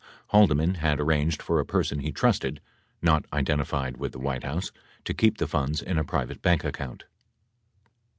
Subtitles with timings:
[0.29, 2.59] Haldeman had arranged for a person he trusted,
[3.03, 4.71] not identified with the White House,
[5.05, 7.03] to keep the funds in a private bank account.